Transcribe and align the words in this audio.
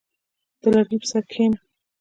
•د 0.61 0.63
لرګي 0.73 0.97
پر 1.01 1.07
سر 1.11 1.23
کښېنه. 1.29 1.57